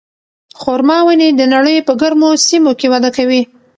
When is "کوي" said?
3.17-3.41